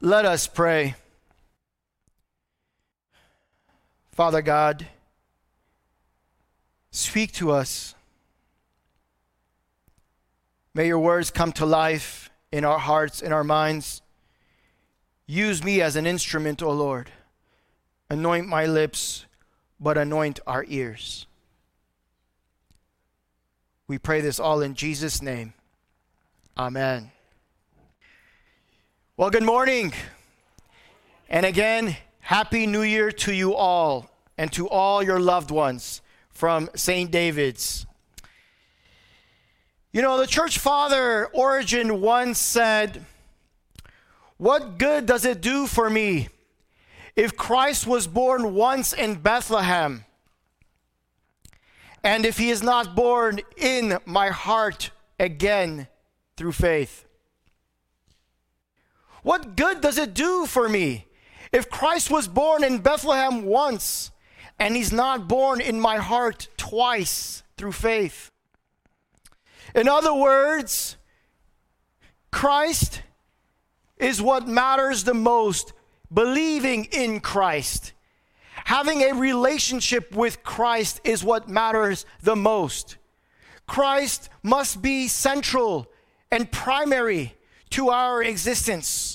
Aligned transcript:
Let 0.00 0.24
us 0.24 0.46
pray. 0.46 0.94
Father 4.12 4.42
God, 4.42 4.86
speak 6.92 7.32
to 7.32 7.50
us. 7.50 7.96
May 10.72 10.86
your 10.86 11.00
words 11.00 11.32
come 11.32 11.50
to 11.52 11.66
life 11.66 12.30
in 12.52 12.64
our 12.64 12.78
hearts, 12.78 13.20
in 13.20 13.32
our 13.32 13.42
minds. 13.42 14.00
Use 15.26 15.64
me 15.64 15.80
as 15.80 15.96
an 15.96 16.06
instrument, 16.06 16.62
O 16.62 16.70
Lord. 16.70 17.10
Anoint 18.08 18.46
my 18.46 18.66
lips, 18.66 19.26
but 19.80 19.98
anoint 19.98 20.38
our 20.46 20.64
ears. 20.68 21.26
We 23.88 23.98
pray 23.98 24.20
this 24.20 24.38
all 24.38 24.60
in 24.62 24.74
Jesus' 24.74 25.20
name. 25.20 25.54
Amen. 26.56 27.10
Well, 29.18 29.30
good 29.30 29.42
morning. 29.42 29.92
And 31.28 31.44
again, 31.44 31.96
Happy 32.20 32.68
New 32.68 32.82
Year 32.82 33.10
to 33.10 33.34
you 33.34 33.52
all 33.52 34.08
and 34.38 34.52
to 34.52 34.68
all 34.68 35.02
your 35.02 35.18
loved 35.18 35.50
ones 35.50 36.02
from 36.30 36.70
St. 36.76 37.10
David's. 37.10 37.84
You 39.90 40.02
know, 40.02 40.18
the 40.18 40.26
church 40.28 40.60
father 40.60 41.26
Origen 41.32 42.00
once 42.00 42.38
said, 42.38 43.04
What 44.36 44.78
good 44.78 45.06
does 45.06 45.24
it 45.24 45.40
do 45.40 45.66
for 45.66 45.90
me 45.90 46.28
if 47.16 47.36
Christ 47.36 47.88
was 47.88 48.06
born 48.06 48.54
once 48.54 48.92
in 48.92 49.16
Bethlehem 49.16 50.04
and 52.04 52.24
if 52.24 52.38
he 52.38 52.50
is 52.50 52.62
not 52.62 52.94
born 52.94 53.40
in 53.56 53.98
my 54.06 54.28
heart 54.28 54.92
again 55.18 55.88
through 56.36 56.52
faith? 56.52 57.07
What 59.28 59.56
good 59.56 59.82
does 59.82 59.98
it 59.98 60.14
do 60.14 60.46
for 60.46 60.70
me 60.70 61.04
if 61.52 61.68
Christ 61.68 62.10
was 62.10 62.26
born 62.26 62.64
in 62.64 62.78
Bethlehem 62.78 63.44
once 63.44 64.10
and 64.58 64.74
he's 64.74 64.90
not 64.90 65.28
born 65.28 65.60
in 65.60 65.78
my 65.78 65.98
heart 65.98 66.48
twice 66.56 67.42
through 67.58 67.72
faith? 67.72 68.30
In 69.74 69.86
other 69.86 70.14
words, 70.14 70.96
Christ 72.32 73.02
is 73.98 74.22
what 74.22 74.48
matters 74.48 75.04
the 75.04 75.12
most. 75.12 75.74
Believing 76.10 76.86
in 76.86 77.20
Christ, 77.20 77.92
having 78.64 79.02
a 79.02 79.12
relationship 79.12 80.16
with 80.16 80.42
Christ 80.42 81.02
is 81.04 81.22
what 81.22 81.50
matters 81.50 82.06
the 82.22 82.34
most. 82.34 82.96
Christ 83.66 84.30
must 84.42 84.80
be 84.80 85.06
central 85.06 85.86
and 86.30 86.50
primary 86.50 87.34
to 87.72 87.90
our 87.90 88.22
existence. 88.22 89.07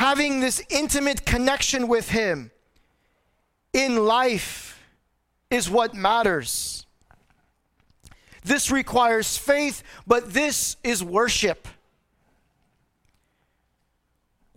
Having 0.00 0.40
this 0.40 0.62
intimate 0.70 1.26
connection 1.26 1.86
with 1.86 2.08
Him 2.08 2.50
in 3.74 4.06
life 4.06 4.82
is 5.50 5.68
what 5.68 5.92
matters. 5.92 6.86
This 8.42 8.70
requires 8.70 9.36
faith, 9.36 9.82
but 10.06 10.32
this 10.32 10.76
is 10.82 11.04
worship. 11.04 11.68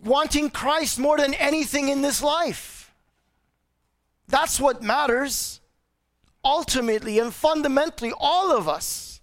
Wanting 0.02 0.48
Christ 0.48 0.98
more 0.98 1.18
than 1.18 1.34
anything 1.34 1.90
in 1.90 2.00
this 2.00 2.22
life. 2.22 2.94
That's 4.26 4.58
what 4.58 4.82
matters 4.82 5.60
ultimately 6.42 7.18
and 7.18 7.34
fundamentally, 7.34 8.14
all 8.16 8.56
of 8.56 8.66
us. 8.66 9.20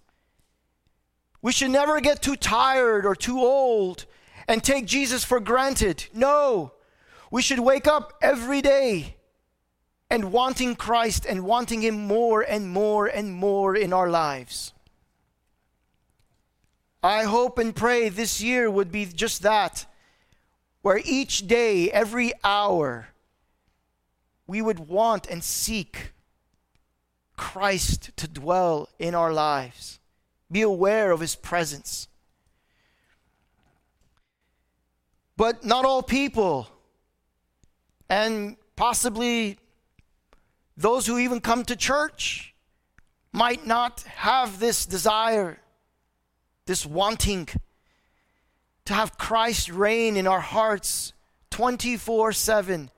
We 1.42 1.50
should 1.50 1.72
never 1.72 2.00
get 2.00 2.22
too 2.22 2.36
tired 2.36 3.06
or 3.06 3.16
too 3.16 3.40
old 3.40 4.06
and 4.52 4.62
take 4.62 4.84
Jesus 4.84 5.24
for 5.24 5.40
granted. 5.40 6.04
No, 6.12 6.72
we 7.30 7.40
should 7.40 7.60
wake 7.60 7.86
up 7.86 8.12
every 8.20 8.60
day 8.60 9.16
and 10.10 10.30
wanting 10.30 10.76
Christ 10.76 11.24
and 11.24 11.46
wanting 11.46 11.80
Him 11.80 12.06
more 12.06 12.42
and 12.42 12.68
more 12.68 13.06
and 13.06 13.32
more 13.32 13.74
in 13.74 13.94
our 13.94 14.10
lives. 14.10 14.74
I 17.02 17.22
hope 17.22 17.58
and 17.58 17.74
pray 17.74 18.10
this 18.10 18.42
year 18.42 18.70
would 18.70 18.92
be 18.92 19.06
just 19.06 19.40
that, 19.40 19.86
where 20.82 21.00
each 21.02 21.46
day, 21.46 21.90
every 21.90 22.32
hour, 22.44 23.08
we 24.46 24.60
would 24.60 24.80
want 24.80 25.26
and 25.28 25.42
seek 25.42 26.12
Christ 27.38 28.14
to 28.18 28.28
dwell 28.28 28.90
in 28.98 29.14
our 29.14 29.32
lives. 29.32 29.98
Be 30.50 30.60
aware 30.60 31.10
of 31.10 31.20
his 31.20 31.36
presence. 31.36 32.06
But 35.42 35.64
not 35.64 35.84
all 35.84 36.04
people, 36.04 36.68
and 38.08 38.56
possibly 38.76 39.58
those 40.76 41.04
who 41.04 41.18
even 41.18 41.40
come 41.40 41.64
to 41.64 41.74
church, 41.74 42.54
might 43.32 43.66
not 43.66 44.02
have 44.02 44.60
this 44.60 44.86
desire, 44.86 45.58
this 46.66 46.86
wanting 46.86 47.48
to 48.84 48.94
have 48.94 49.18
Christ 49.18 49.68
reign 49.68 50.16
in 50.16 50.28
our 50.28 50.38
hearts 50.38 51.12
24 51.50 52.32
7, 52.32 52.88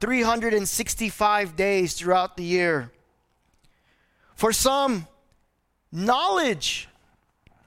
365 0.00 1.54
days 1.54 1.94
throughout 1.94 2.36
the 2.36 2.42
year. 2.42 2.90
For 4.34 4.52
some, 4.52 5.06
knowledge 5.92 6.88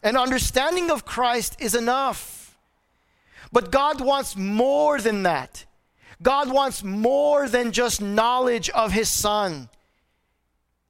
and 0.03 0.17
understanding 0.17 0.91
of 0.91 1.05
Christ 1.05 1.55
is 1.61 1.73
enough. 1.73 2.34
But 3.55 3.71
God 3.71 4.01
wants 4.01 4.35
more 4.35 4.99
than 4.99 5.23
that. 5.23 5.63
God 6.21 6.51
wants 6.51 6.83
more 6.83 7.47
than 7.47 7.71
just 7.71 8.01
knowledge 8.01 8.69
of 8.71 8.91
His 8.91 9.07
Son. 9.09 9.69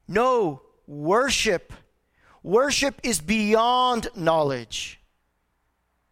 No, 0.07 0.63
worship. 0.87 1.71
Worship 2.41 2.99
is 3.03 3.21
beyond 3.21 4.07
knowledge. 4.15 4.99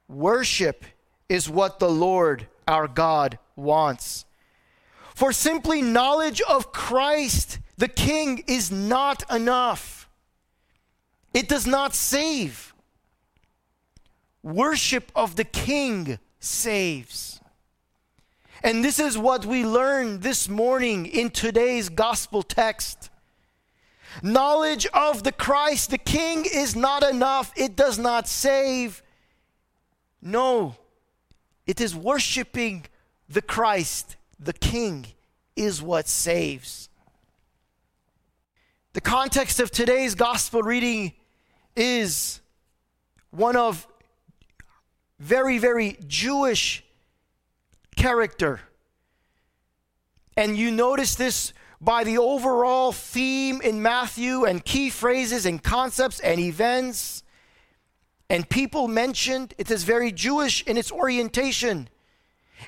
Worship 0.08 0.86
is 1.28 1.50
what 1.50 1.80
the 1.80 1.90
Lord 1.90 2.46
our 2.68 2.88
God 2.88 3.40
wants. 3.56 4.26
For 5.16 5.34
simply 5.34 5.82
knowledge 5.82 6.40
of 6.42 6.72
Christ, 6.72 7.58
the 7.78 7.88
King, 7.88 8.44
is 8.46 8.70
not 8.70 9.24
enough. 9.34 10.08
It 11.34 11.50
does 11.50 11.66
not 11.66 11.96
save. 11.96 12.76
Worship 14.44 15.12
of 15.16 15.36
the 15.36 15.46
King 15.46 16.20
saves. 16.44 17.40
And 18.64 18.84
this 18.84 19.00
is 19.00 19.18
what 19.18 19.46
we 19.46 19.66
learned 19.66 20.22
this 20.22 20.48
morning 20.48 21.06
in 21.06 21.30
today's 21.30 21.90
gospel 21.90 22.44
text. 22.44 23.10
Knowledge 24.22 24.86
of 24.94 25.24
the 25.24 25.32
Christ, 25.32 25.90
the 25.90 25.98
King, 25.98 26.46
is 26.46 26.76
not 26.76 27.04
enough. 27.04 27.52
It 27.56 27.76
does 27.76 27.98
not 27.98 28.28
save. 28.28 29.02
No, 30.22 30.76
it 31.66 31.82
is 31.82 31.96
worshiping 31.96 32.86
the 33.28 33.42
Christ, 33.42 34.16
the 34.40 34.54
King, 34.54 35.08
is 35.56 35.82
what 35.82 36.08
saves. 36.08 36.90
The 38.94 39.02
context 39.02 39.60
of 39.60 39.72
today's 39.72 40.16
gospel 40.16 40.62
reading 40.62 41.14
is 41.76 42.40
one 43.32 43.56
of 43.56 43.88
very, 45.24 45.58
very 45.58 45.98
Jewish 46.06 46.84
character. 47.96 48.60
And 50.36 50.58
you 50.58 50.70
notice 50.70 51.16
this 51.16 51.54
by 51.80 52.04
the 52.04 52.18
overall 52.18 52.92
theme 52.92 53.62
in 53.62 53.82
Matthew 53.82 54.44
and 54.44 54.64
key 54.64 54.90
phrases 54.90 55.46
and 55.46 55.64
concepts 55.64 56.20
and 56.20 56.40
events 56.40 57.24
and 58.30 58.50
people 58.50 58.88
mentioned. 58.88 59.54
It 59.58 59.72
is 59.72 59.84
very 59.84 60.12
Jewish 60.12 60.64
in 60.64 60.78
its 60.78 60.92
orientation. 60.92 61.88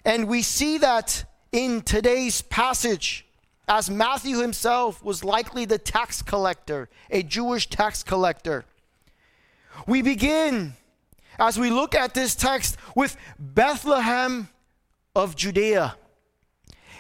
And 0.06 0.28
we 0.28 0.42
see 0.42 0.78
that 0.78 1.26
in 1.52 1.82
today's 1.82 2.42
passage, 2.42 3.26
as 3.68 3.90
Matthew 3.90 4.40
himself 4.40 5.04
was 5.04 5.24
likely 5.24 5.66
the 5.66 5.78
tax 5.78 6.22
collector, 6.22 6.88
a 7.10 7.24
Jewish 7.24 7.70
tax 7.70 8.04
collector. 8.04 8.64
We 9.88 10.02
begin 10.02 10.74
as 11.40 11.60
we 11.60 11.70
look 11.70 11.96
at 11.96 12.14
this 12.14 12.36
text 12.36 12.78
with 12.96 13.18
Bethlehem 13.40 14.50
of 15.16 15.36
Judea. 15.36 15.96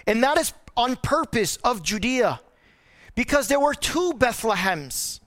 And 0.07 0.23
that 0.23 0.37
is 0.37 0.53
on 0.77 0.95
purpose 0.97 1.57
of 1.57 1.83
Judea 1.83 2.41
because 3.15 3.47
there 3.47 3.59
were 3.59 3.73
two 3.73 4.13
Bethlehems. 4.13 5.19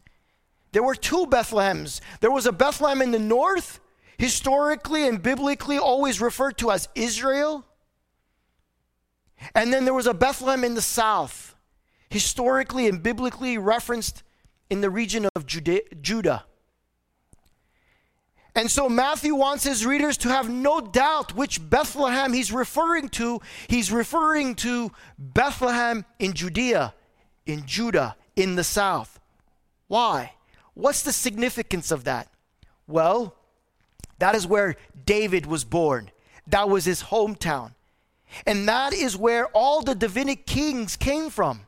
There 0.72 0.82
were 0.82 0.94
two 0.94 1.26
Bethlehems. 1.26 2.00
There 2.20 2.30
was 2.30 2.46
a 2.46 2.52
Bethlehem 2.52 3.02
in 3.02 3.10
the 3.10 3.18
north, 3.18 3.80
historically 4.18 5.08
and 5.08 5.22
biblically 5.22 5.78
always 5.78 6.20
referred 6.20 6.58
to 6.58 6.70
as 6.70 6.88
Israel. 6.94 7.64
And 9.54 9.72
then 9.72 9.84
there 9.84 9.94
was 9.94 10.06
a 10.06 10.14
Bethlehem 10.14 10.64
in 10.64 10.74
the 10.74 10.82
south, 10.82 11.56
historically 12.10 12.88
and 12.88 13.02
biblically 13.02 13.56
referenced 13.56 14.22
in 14.68 14.80
the 14.80 14.90
region 14.90 15.28
of 15.34 15.46
Judah. 15.46 16.44
And 18.58 18.68
so 18.68 18.88
Matthew 18.88 19.36
wants 19.36 19.62
his 19.62 19.86
readers 19.86 20.16
to 20.16 20.30
have 20.30 20.50
no 20.50 20.80
doubt 20.80 21.36
which 21.36 21.70
Bethlehem 21.70 22.32
he's 22.32 22.50
referring 22.50 23.08
to. 23.10 23.40
He's 23.68 23.92
referring 23.92 24.56
to 24.56 24.90
Bethlehem 25.16 26.04
in 26.18 26.32
Judea, 26.32 26.92
in 27.46 27.66
Judah, 27.66 28.16
in 28.34 28.56
the 28.56 28.64
south. 28.64 29.20
Why? 29.86 30.32
What's 30.74 31.02
the 31.02 31.12
significance 31.12 31.92
of 31.92 32.02
that? 32.02 32.32
Well, 32.88 33.36
that 34.18 34.34
is 34.34 34.44
where 34.44 34.74
David 35.06 35.46
was 35.46 35.62
born. 35.62 36.10
That 36.48 36.68
was 36.68 36.84
his 36.84 37.04
hometown. 37.04 37.74
And 38.44 38.68
that 38.68 38.92
is 38.92 39.16
where 39.16 39.46
all 39.54 39.82
the 39.82 39.94
Davidic 39.94 40.46
kings 40.46 40.96
came 40.96 41.30
from. 41.30 41.60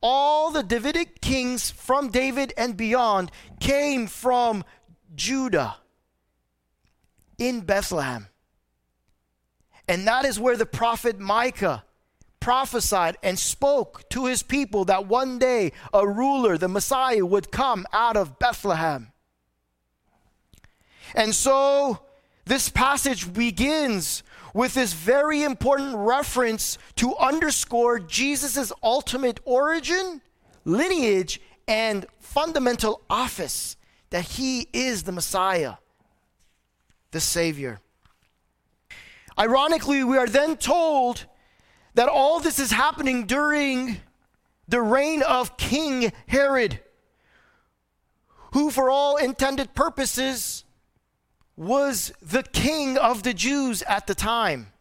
All 0.00 0.50
the 0.50 0.64
Davidic 0.64 1.20
kings 1.20 1.70
from 1.70 2.08
David 2.08 2.52
and 2.56 2.76
beyond 2.76 3.30
came 3.60 4.08
from 4.08 4.64
Judah 5.14 5.76
in 7.38 7.60
Bethlehem. 7.60 8.28
And 9.88 10.06
that 10.06 10.24
is 10.24 10.40
where 10.40 10.56
the 10.56 10.66
prophet 10.66 11.18
Micah 11.18 11.84
prophesied 12.40 13.16
and 13.22 13.38
spoke 13.38 14.08
to 14.10 14.26
his 14.26 14.42
people 14.42 14.84
that 14.84 15.06
one 15.06 15.38
day 15.38 15.72
a 15.92 16.06
ruler, 16.06 16.58
the 16.58 16.68
Messiah, 16.68 17.24
would 17.24 17.50
come 17.50 17.86
out 17.92 18.16
of 18.16 18.38
Bethlehem. 18.38 19.12
And 21.14 21.34
so 21.34 22.00
this 22.44 22.68
passage 22.68 23.32
begins 23.32 24.22
with 24.52 24.74
this 24.74 24.92
very 24.92 25.42
important 25.42 25.96
reference 25.96 26.78
to 26.96 27.16
underscore 27.16 27.98
Jesus' 27.98 28.72
ultimate 28.82 29.40
origin, 29.44 30.20
lineage, 30.64 31.40
and 31.66 32.06
fundamental 32.18 33.00
office 33.08 33.76
that 34.10 34.24
he 34.24 34.68
is 34.72 35.02
the 35.04 35.12
Messiah, 35.12 35.74
the 37.14 37.20
Savior. 37.20 37.80
Ironically, 39.38 40.02
we 40.02 40.18
are 40.18 40.26
then 40.26 40.56
told 40.56 41.26
that 41.94 42.08
all 42.08 42.40
this 42.40 42.58
is 42.58 42.72
happening 42.72 43.24
during 43.24 43.98
the 44.66 44.82
reign 44.82 45.22
of 45.22 45.56
King 45.56 46.12
Herod, 46.26 46.80
who, 48.52 48.68
for 48.70 48.90
all 48.90 49.16
intended 49.16 49.74
purposes, 49.74 50.64
was 51.56 52.12
the 52.20 52.42
king 52.42 52.98
of 52.98 53.22
the 53.22 53.32
Jews 53.32 53.82
at 53.82 54.08
the 54.08 54.14
time. 54.14 54.72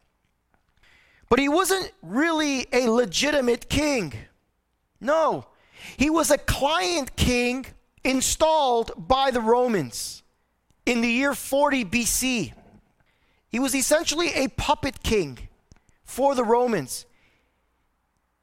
But 1.29 1.37
he 1.37 1.49
wasn't 1.49 1.91
really 2.01 2.65
a 2.73 2.89
legitimate 2.89 3.69
king. 3.69 4.13
No, 4.99 5.45
he 5.97 6.09
was 6.09 6.31
a 6.31 6.39
client 6.39 7.15
king 7.15 7.67
installed 8.03 8.91
by 8.97 9.29
the 9.29 9.41
Romans 9.41 10.22
in 10.85 11.01
the 11.01 11.09
year 11.09 11.33
40 11.33 11.85
BC. 11.85 12.53
He 13.49 13.59
was 13.59 13.75
essentially 13.75 14.33
a 14.33 14.47
puppet 14.49 15.03
king 15.03 15.47
for 16.03 16.35
the 16.35 16.43
Romans. 16.43 17.05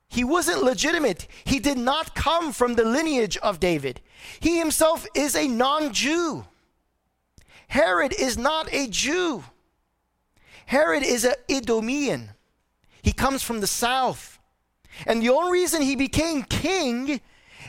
He 0.08 0.25
wasn't 0.25 0.62
legitimate. 0.62 1.28
He 1.44 1.60
did 1.60 1.78
not 1.78 2.14
come 2.14 2.52
from 2.52 2.75
the 2.75 2.84
lineage 2.84 3.37
of 3.38 3.60
David. 3.60 4.00
He 4.40 4.58
himself 4.58 5.06
is 5.14 5.37
a 5.37 5.46
non 5.46 5.92
Jew. 5.92 6.46
Herod 7.69 8.12
is 8.19 8.37
not 8.37 8.72
a 8.72 8.88
Jew. 8.88 9.44
Herod 10.66 11.04
is 11.04 11.25
an 11.25 11.34
Idumean. 11.48 12.31
He 13.02 13.12
comes 13.12 13.43
from 13.43 13.60
the 13.60 13.69
south. 13.69 14.40
And 15.06 15.22
the 15.22 15.31
only 15.31 15.52
reason 15.52 15.82
he 15.82 15.94
became 15.94 16.43
king 16.43 17.20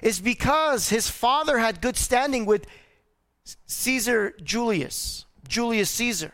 is 0.02 0.20
because 0.20 0.90
his 0.90 1.08
father 1.08 1.60
had 1.60 1.82
good 1.82 1.98
standing 1.98 2.46
with 2.46 2.66
Caesar 3.66 4.34
Julius, 4.44 5.26
Julius 5.48 5.90
Caesar, 5.92 6.34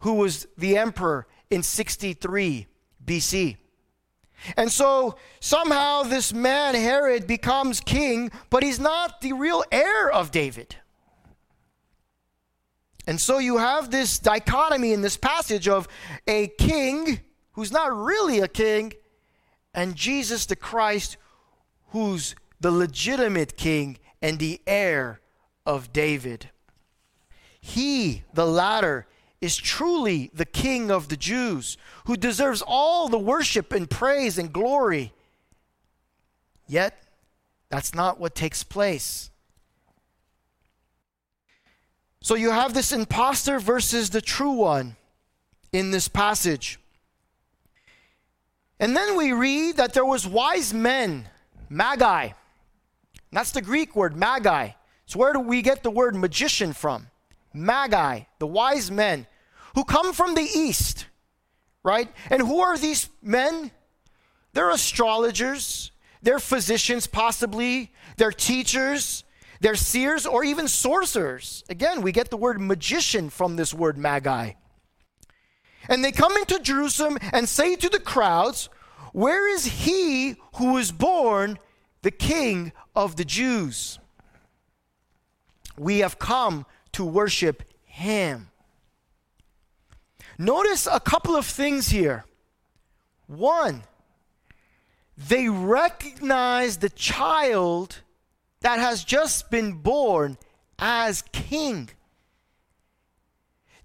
who 0.00 0.14
was 0.14 0.46
the 0.56 0.76
emperor 0.76 1.26
in 1.50 1.62
63 1.62 2.66
BC. 3.04 3.56
And 4.56 4.70
so 4.70 5.16
somehow 5.40 6.02
this 6.02 6.32
man, 6.32 6.74
Herod, 6.74 7.26
becomes 7.26 7.80
king, 7.80 8.30
but 8.50 8.62
he's 8.62 8.78
not 8.78 9.20
the 9.20 9.32
real 9.32 9.64
heir 9.72 10.10
of 10.10 10.30
David. 10.30 10.76
And 13.06 13.20
so 13.20 13.38
you 13.38 13.58
have 13.58 13.90
this 13.90 14.18
dichotomy 14.18 14.92
in 14.92 15.00
this 15.00 15.16
passage 15.16 15.68
of 15.68 15.88
a 16.26 16.48
king 16.48 17.20
who's 17.52 17.72
not 17.72 17.96
really 17.96 18.40
a 18.40 18.48
king 18.48 18.92
and 19.72 19.94
Jesus 19.94 20.46
the 20.46 20.56
Christ 20.56 21.16
who's 21.90 22.34
the 22.60 22.70
legitimate 22.70 23.56
king 23.56 23.98
and 24.20 24.38
the 24.38 24.60
heir 24.66 25.20
of 25.66 25.92
David. 25.92 26.50
He, 27.60 28.22
the 28.32 28.46
latter, 28.46 29.06
is 29.40 29.56
truly 29.56 30.30
the 30.32 30.44
king 30.44 30.90
of 30.90 31.08
the 31.08 31.16
Jews 31.16 31.76
who 32.06 32.16
deserves 32.16 32.62
all 32.66 33.08
the 33.08 33.18
worship 33.18 33.72
and 33.72 33.90
praise 33.90 34.38
and 34.38 34.52
glory. 34.52 35.12
Yet, 36.66 37.02
that's 37.68 37.94
not 37.94 38.18
what 38.18 38.34
takes 38.34 38.62
place. 38.62 39.30
So 42.20 42.34
you 42.34 42.50
have 42.50 42.74
this 42.74 42.92
impostor 42.92 43.58
versus 43.58 44.10
the 44.10 44.20
true 44.20 44.52
one 44.52 44.96
in 45.72 45.90
this 45.90 46.08
passage. 46.08 46.78
And 48.80 48.96
then 48.96 49.16
we 49.16 49.32
read 49.32 49.76
that 49.76 49.94
there 49.94 50.04
was 50.04 50.26
wise 50.26 50.74
men, 50.74 51.28
magi. 51.68 52.30
That's 53.32 53.52
the 53.52 53.62
Greek 53.62 53.94
word, 53.94 54.16
magi. 54.16 54.70
So 55.06 55.20
where 55.20 55.32
do 55.32 55.40
we 55.40 55.62
get 55.62 55.82
the 55.82 55.90
word 55.90 56.16
magician 56.16 56.72
from? 56.72 57.08
Magi, 57.54 58.22
the 58.38 58.46
wise 58.46 58.90
men 58.90 59.26
who 59.74 59.84
come 59.84 60.12
from 60.12 60.34
the 60.34 60.42
east, 60.42 61.06
right? 61.82 62.08
And 62.28 62.42
who 62.42 62.60
are 62.60 62.76
these 62.76 63.08
men? 63.22 63.70
They're 64.52 64.70
astrologers, 64.70 65.92
they're 66.22 66.38
physicians, 66.38 67.06
possibly, 67.06 67.92
they're 68.16 68.32
teachers, 68.32 69.22
they're 69.60 69.76
seers 69.76 70.26
or 70.26 70.44
even 70.44 70.66
sorcerers. 70.66 71.62
Again, 71.68 72.02
we 72.02 72.10
get 72.10 72.30
the 72.30 72.36
word 72.36 72.60
magician 72.60 73.30
from 73.30 73.56
this 73.56 73.72
word 73.72 73.96
magi. 73.96 74.52
And 75.88 76.04
they 76.04 76.12
come 76.12 76.36
into 76.36 76.58
Jerusalem 76.58 77.18
and 77.32 77.48
say 77.48 77.76
to 77.76 77.88
the 77.88 78.00
crowds, 78.00 78.68
Where 79.12 79.48
is 79.48 79.66
he 79.66 80.36
who 80.56 80.72
was 80.72 80.90
born 80.90 81.58
the 82.02 82.10
king 82.10 82.72
of 82.94 83.16
the 83.16 83.24
Jews? 83.24 83.98
We 85.78 85.98
have 85.98 86.18
come 86.18 86.66
to 86.92 87.04
worship 87.04 87.62
him. 87.84 88.50
Notice 90.38 90.86
a 90.90 91.00
couple 91.00 91.36
of 91.36 91.46
things 91.46 91.88
here. 91.88 92.24
One, 93.26 93.82
they 95.16 95.48
recognize 95.48 96.78
the 96.78 96.90
child 96.90 98.02
that 98.60 98.78
has 98.78 99.02
just 99.02 99.50
been 99.50 99.72
born 99.74 100.36
as 100.78 101.22
king. 101.32 101.88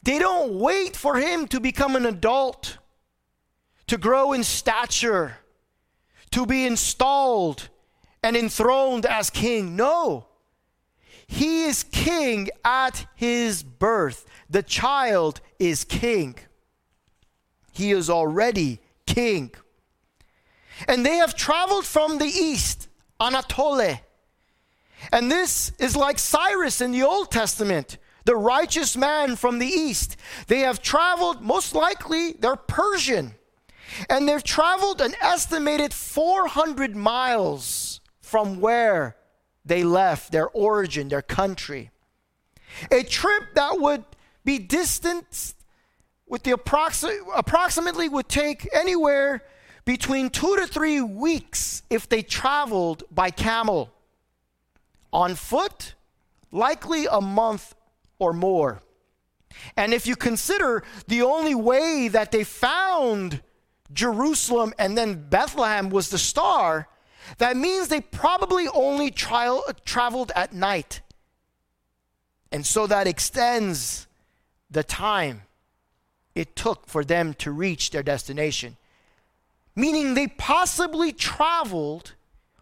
They 0.03 0.19
don't 0.19 0.55
wait 0.55 0.95
for 0.95 1.17
him 1.17 1.47
to 1.47 1.59
become 1.59 1.95
an 1.95 2.05
adult, 2.05 2.77
to 3.87 3.97
grow 3.97 4.33
in 4.33 4.43
stature, 4.43 5.37
to 6.31 6.45
be 6.45 6.65
installed 6.65 7.69
and 8.23 8.35
enthroned 8.35 9.05
as 9.05 9.29
king. 9.29 9.75
No. 9.75 10.27
He 11.31 11.63
is 11.63 11.83
king 11.83 12.49
at 12.65 13.07
his 13.15 13.63
birth. 13.63 14.25
The 14.49 14.61
child 14.61 15.39
is 15.59 15.85
king. 15.85 16.35
He 17.71 17.91
is 17.91 18.09
already 18.09 18.81
king. 19.05 19.51
And 20.89 21.05
they 21.05 21.15
have 21.15 21.33
traveled 21.33 21.85
from 21.85 22.17
the 22.17 22.25
east, 22.25 22.89
Anatole, 23.17 24.01
and 25.09 25.31
this 25.31 25.71
is 25.79 25.95
like 25.95 26.19
Cyrus 26.19 26.81
in 26.81 26.91
the 26.91 27.03
Old 27.03 27.31
Testament, 27.31 27.97
the 28.25 28.35
righteous 28.35 28.97
man 28.97 29.37
from 29.37 29.57
the 29.57 29.65
east. 29.65 30.17
They 30.47 30.59
have 30.59 30.81
traveled, 30.81 31.41
most 31.41 31.73
likely, 31.73 32.33
they're 32.33 32.57
Persian. 32.57 33.35
And 34.09 34.27
they've 34.27 34.43
traveled 34.43 34.99
an 34.99 35.15
estimated 35.21 35.93
400 35.93 36.93
miles 36.93 38.01
from 38.19 38.59
where 38.59 39.15
they 39.65 39.83
left, 39.83 40.31
their 40.31 40.49
origin, 40.49 41.09
their 41.09 41.21
country. 41.21 41.91
A 42.89 43.03
trip 43.03 43.53
that 43.55 43.79
would 43.79 44.03
be 44.43 44.57
distanced 44.57 45.55
with 46.27 46.43
the 46.43 46.51
approxi- 46.51 47.19
approximately 47.35 48.07
would 48.09 48.29
take 48.29 48.67
anywhere 48.73 49.43
between 49.85 50.29
two 50.29 50.55
to 50.57 50.67
three 50.67 51.01
weeks 51.01 51.83
if 51.89 52.07
they 52.07 52.21
traveled 52.21 53.03
by 53.11 53.29
camel. 53.29 53.91
On 55.11 55.35
foot, 55.35 55.95
likely 56.51 57.05
a 57.11 57.19
month 57.19 57.75
or 58.19 58.33
more. 58.33 58.81
And 59.75 59.93
if 59.93 60.07
you 60.07 60.15
consider 60.15 60.83
the 61.07 61.23
only 61.23 61.55
way 61.55 62.07
that 62.07 62.31
they 62.31 62.43
found 62.43 63.41
Jerusalem 63.91 64.73
and 64.79 64.97
then 64.97 65.27
Bethlehem 65.29 65.89
was 65.89 66.09
the 66.09 66.17
star, 66.17 66.87
that 67.37 67.57
means 67.57 67.87
they 67.87 68.01
probably 68.01 68.67
only 68.67 69.11
tra- 69.11 69.61
traveled 69.85 70.31
at 70.35 70.53
night. 70.53 71.01
And 72.51 72.65
so 72.65 72.87
that 72.87 73.07
extends 73.07 74.07
the 74.69 74.83
time 74.83 75.43
it 76.35 76.55
took 76.55 76.87
for 76.87 77.03
them 77.03 77.33
to 77.35 77.51
reach 77.51 77.91
their 77.91 78.03
destination. 78.03 78.77
Meaning 79.75 80.13
they 80.13 80.27
possibly 80.27 81.11
traveled 81.11 82.13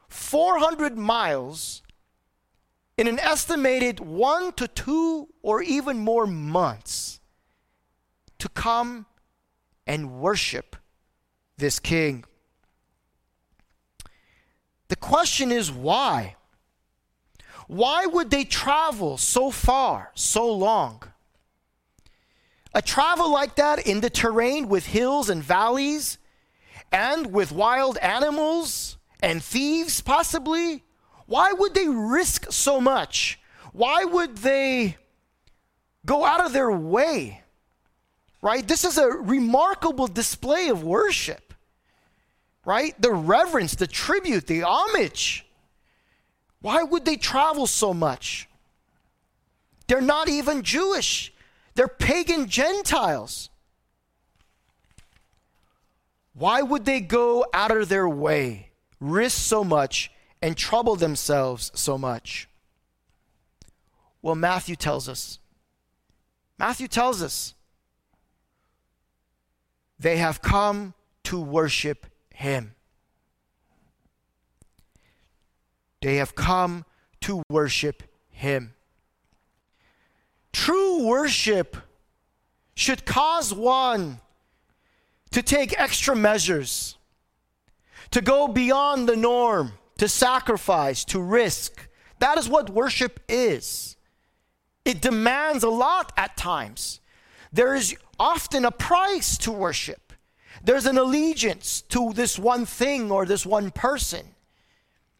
400 0.07 0.97
miles 0.97 1.81
in 2.97 3.07
an 3.07 3.19
estimated 3.19 3.99
one 3.99 4.51
to 4.53 4.67
two 4.67 5.29
or 5.41 5.61
even 5.61 5.99
more 5.99 6.27
months 6.27 7.19
to 8.39 8.49
come 8.49 9.05
and 9.87 10.19
worship 10.19 10.75
this 11.57 11.79
king. 11.79 12.25
The 14.89 14.95
question 14.95 15.51
is 15.51 15.71
why? 15.71 16.35
Why 17.67 18.07
would 18.07 18.31
they 18.31 18.43
travel 18.43 19.17
so 19.17 19.51
far, 19.51 20.11
so 20.15 20.51
long? 20.51 21.03
A 22.73 22.81
travel 22.81 23.31
like 23.31 23.55
that 23.55 23.87
in 23.87 24.01
the 24.01 24.09
terrain 24.09 24.67
with 24.67 24.87
hills 24.87 25.29
and 25.29 25.43
valleys 25.43 26.17
and 26.91 27.31
with 27.31 27.51
wild 27.51 27.97
animals 27.97 28.97
and 29.21 29.43
thieves, 29.43 30.01
possibly? 30.01 30.83
Why 31.27 31.53
would 31.53 31.75
they 31.75 31.87
risk 31.87 32.51
so 32.51 32.81
much? 32.81 33.39
Why 33.71 34.03
would 34.03 34.37
they 34.37 34.97
go 36.05 36.25
out 36.25 36.43
of 36.43 36.53
their 36.53 36.71
way? 36.71 37.43
Right? 38.41 38.67
This 38.67 38.83
is 38.83 38.97
a 38.97 39.07
remarkable 39.07 40.07
display 40.07 40.69
of 40.69 40.83
worship. 40.83 41.48
Right? 42.65 42.99
The 43.01 43.11
reverence, 43.11 43.75
the 43.75 43.87
tribute, 43.87 44.47
the 44.47 44.63
homage. 44.63 45.45
Why 46.61 46.83
would 46.83 47.05
they 47.05 47.15
travel 47.15 47.67
so 47.67 47.93
much? 47.93 48.49
They're 49.87 50.01
not 50.01 50.29
even 50.29 50.61
Jewish. 50.61 51.33
They're 51.75 51.87
pagan 51.87 52.47
Gentiles. 52.47 53.49
Why 56.33 56.61
would 56.61 56.85
they 56.85 57.01
go 57.01 57.45
out 57.53 57.71
of 57.71 57.89
their 57.89 58.07
way, 58.07 58.71
risk 58.99 59.37
so 59.37 59.63
much, 59.63 60.11
and 60.41 60.55
trouble 60.55 60.95
themselves 60.95 61.71
so 61.73 61.97
much? 61.97 62.47
Well, 64.21 64.35
Matthew 64.35 64.75
tells 64.75 65.09
us. 65.09 65.39
Matthew 66.57 66.87
tells 66.87 67.21
us 67.21 67.55
they 69.97 70.17
have 70.17 70.41
come 70.41 70.93
to 71.23 71.39
worship 71.39 72.05
him. 72.39 72.73
They 76.01 76.15
have 76.15 76.35
come 76.35 76.85
to 77.21 77.43
worship 77.49 78.03
him. 78.29 78.73
True 80.53 81.05
worship 81.05 81.75
should 82.75 83.05
cause 83.05 83.53
one 83.53 84.21
to 85.31 85.43
take 85.43 85.77
extra 85.77 86.15
measures, 86.15 86.95
to 88.11 88.21
go 88.21 88.47
beyond 88.47 89.09
the 89.09 89.17
norm, 89.17 89.73
to 89.97 90.07
sacrifice, 90.07 91.03
to 91.05 91.19
risk. 91.21 91.89
That 92.19 92.37
is 92.37 92.47
what 92.47 92.69
worship 92.69 93.19
is. 93.27 93.97
It 94.85 95.01
demands 95.01 95.63
a 95.65 95.69
lot 95.69 96.13
at 96.15 96.37
times. 96.37 97.01
There 97.51 97.75
is 97.75 97.97
often 98.17 98.63
a 98.63 98.71
price 98.71 99.37
to 99.39 99.51
worship. 99.51 100.08
There's 100.63 100.85
an 100.85 100.97
allegiance 100.97 101.81
to 101.89 102.13
this 102.13 102.37
one 102.37 102.65
thing 102.65 103.11
or 103.11 103.25
this 103.25 103.45
one 103.45 103.71
person. 103.71 104.25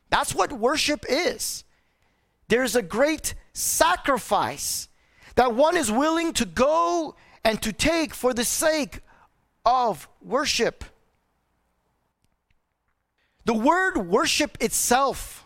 That's 0.09 0.35
what 0.35 0.51
worship 0.51 1.05
is. 1.07 1.63
There's 2.47 2.75
a 2.75 2.81
great 2.81 3.35
sacrifice 3.53 4.87
that 5.35 5.53
one 5.53 5.77
is 5.77 5.91
willing 5.91 6.33
to 6.33 6.45
go 6.45 7.15
and 7.43 7.61
to 7.61 7.71
take 7.71 8.13
for 8.13 8.33
the 8.33 8.43
sake 8.43 8.99
of 9.65 10.09
worship. 10.21 10.83
The 13.45 13.53
word 13.53 13.97
worship 13.97 14.57
itself 14.59 15.45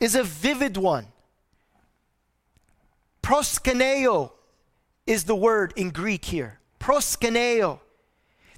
is 0.00 0.14
a 0.14 0.22
vivid 0.22 0.76
one. 0.76 1.06
Proskuneo 3.22 4.32
is 5.06 5.24
the 5.24 5.36
word 5.36 5.72
in 5.76 5.90
Greek 5.90 6.24
here. 6.24 6.60
Proskuneo. 6.80 7.80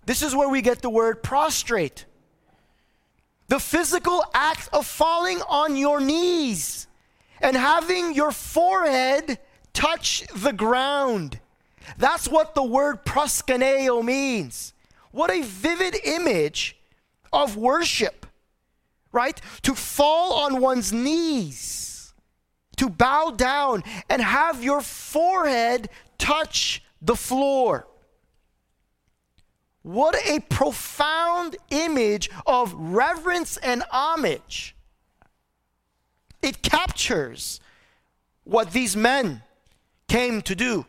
This 0.07 0.23
is 0.23 0.35
where 0.35 0.49
we 0.49 0.63
get 0.63 0.83
the 0.83 0.91
word 0.91 1.23
prostrate. 1.23 2.07
The 3.49 3.59
physical 3.59 4.25
act 4.35 4.69
of 4.73 4.87
falling 4.87 5.41
on 5.49 5.77
your 5.77 6.01
knees 6.01 6.87
and 7.41 7.57
having 7.57 8.15
your 8.15 8.31
forehead 8.31 9.39
touch 9.73 10.25
the 10.35 10.53
ground. 10.53 11.41
That's 11.99 12.29
what 12.29 12.55
the 12.55 12.63
word 12.63 13.05
proskuneo 13.05 14.05
means. 14.05 14.73
What 15.11 15.31
a 15.31 15.43
vivid 15.43 15.97
image 16.05 16.77
of 17.33 17.57
worship, 17.57 18.27
right? 19.13 19.41
To 19.63 19.75
fall 19.75 20.35
on 20.35 20.61
one's 20.61 20.93
knees, 20.93 22.15
to 22.77 22.89
bow 22.89 23.31
down 23.31 23.83
and 24.09 24.23
have 24.23 24.63
your 24.63 24.81
forehead 24.81 25.89
touch 26.19 26.83
the 27.01 27.17
floor. 27.17 27.87
What 29.87 30.17
a 30.27 30.41
profound 30.41 31.55
image 31.71 32.29
of 32.45 32.75
reverence 32.75 33.57
and 33.57 33.85
homage. 33.93 34.75
It 36.43 36.61
captures 36.61 37.61
what 38.43 38.73
these 38.73 38.97
men 38.97 39.43
came 40.09 40.43
to 40.43 40.57
do. 40.57 40.87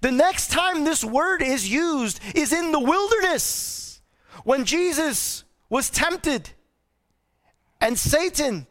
The 0.00 0.10
next 0.10 0.50
time 0.50 0.82
this 0.82 1.04
word 1.04 1.42
is 1.42 1.70
used 1.70 2.18
is 2.34 2.52
in 2.52 2.72
the 2.72 2.80
wilderness 2.80 4.00
when 4.42 4.64
Jesus 4.64 5.44
was 5.70 5.88
tempted 5.88 6.50
and 7.80 7.96
Satan 7.96 8.66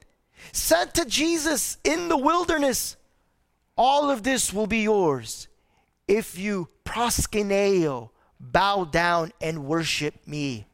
said 0.51 0.93
to 0.93 1.05
Jesus 1.05 1.77
in 1.85 2.09
the 2.09 2.17
wilderness, 2.17 2.97
All 3.77 4.11
of 4.11 4.23
this 4.23 4.51
will 4.51 4.67
be 4.67 4.79
yours 4.79 5.47
if 6.05 6.37
you 6.37 6.67
proskuneo, 6.83 8.09
bow 8.39 8.85
down 8.85 9.31
and 9.41 9.65
worship 9.65 10.15
me. 10.27 10.65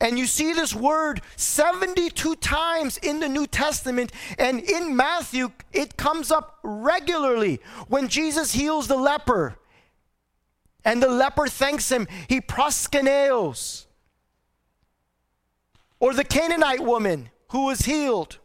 And 0.00 0.18
you 0.18 0.26
see 0.26 0.52
this 0.52 0.74
word 0.74 1.22
72 1.36 2.36
times 2.36 2.98
in 2.98 3.20
the 3.20 3.28
New 3.28 3.46
Testament. 3.46 4.12
And 4.38 4.60
in 4.60 4.96
Matthew, 4.96 5.52
it 5.72 5.96
comes 5.96 6.30
up 6.30 6.58
regularly 6.62 7.60
when 7.88 8.08
Jesus 8.08 8.52
heals 8.52 8.88
the 8.88 8.96
leper. 8.96 9.56
And 10.84 11.02
the 11.02 11.08
leper 11.08 11.46
thanks 11.48 11.90
him, 11.90 12.06
he 12.28 12.40
proskuneos. 12.40 13.86
Or 15.98 16.14
the 16.14 16.24
Canaanite 16.24 16.80
woman 16.80 17.30
who 17.48 17.66
was 17.66 17.80
healed. 17.80 18.38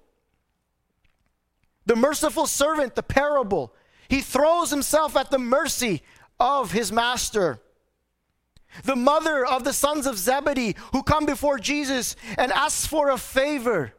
The 1.86 1.96
merciful 1.96 2.48
servant, 2.48 2.96
the 2.96 3.04
parable. 3.04 3.74
He 4.08 4.22
throws 4.22 4.70
himself 4.70 5.16
at 5.16 5.32
the 5.32 5.40
mercy 5.40 6.04
of 6.40 6.72
his 6.72 6.92
master 6.92 7.62
the 8.84 8.96
mother 8.96 9.46
of 9.46 9.64
the 9.64 9.74
sons 9.74 10.08
of 10.08 10.18
Zebedee 10.18 10.76
who 10.94 11.04
come 11.04 11.26
before 11.26 11.60
Jesus 11.60 12.16
and 12.38 12.52
asks 12.52 12.86
for 12.86 13.10
a 13.10 13.18
favor. 13.18 13.94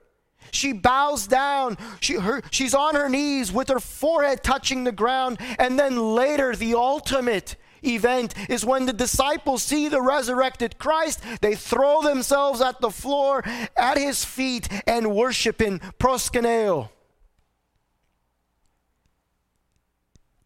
She 0.51 0.73
bows 0.73 1.27
down. 1.27 1.79
She, 2.01 2.15
her, 2.15 2.43
she's 2.51 2.75
on 2.75 2.95
her 2.95 3.09
knees 3.09 3.53
with 3.53 3.69
her 3.69 3.81
forehead 3.81 4.43
touching 4.43 4.85
the 4.85 4.93
ground. 4.93 5.39
And 5.59 5.79
then 5.79 6.15
later, 6.15 6.55
the 6.55 6.75
ultimate 6.75 7.57
event 7.83 8.35
is 8.49 8.65
when 8.65 8.87
the 8.87 8.93
disciples 8.93 9.63
see 9.63 9.89
the 9.89 10.03
resurrected 10.03 10.79
Christ, 10.79 11.23
they 11.41 11.55
throw 11.55 12.03
themselves 12.03 12.61
at 12.61 12.81
the 12.81 12.91
floor 12.91 13.43
at 13.77 13.99
his 13.99 14.25
feet 14.25 14.69
and 14.87 15.15
worship 15.15 15.61
in 15.61 15.79
proskuneo. 15.99 16.91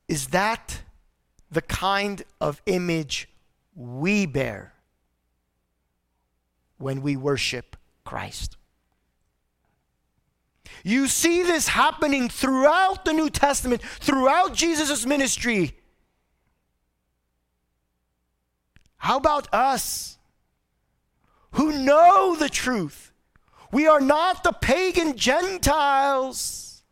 Is 0.08 0.28
that 0.28 0.82
the 1.50 1.62
kind 1.62 2.22
of 2.40 2.62
image 2.66 3.28
we 3.76 4.26
bear 4.26 4.72
when 6.78 7.02
we 7.02 7.16
worship 7.16 7.76
Christ. 8.04 8.56
You 10.82 11.06
see 11.06 11.42
this 11.42 11.68
happening 11.68 12.28
throughout 12.28 13.04
the 13.04 13.12
New 13.12 13.30
Testament, 13.30 13.82
throughout 13.82 14.54
Jesus' 14.54 15.04
ministry. 15.06 15.76
How 18.96 19.18
about 19.18 19.52
us 19.52 20.18
who 21.52 21.72
know 21.72 22.34
the 22.34 22.48
truth? 22.48 23.12
We 23.72 23.86
are 23.86 24.00
not 24.00 24.42
the 24.42 24.52
pagan 24.52 25.16
Gentiles. 25.16 26.82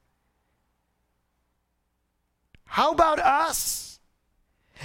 How 2.66 2.92
about 2.92 3.20
us? 3.20 3.83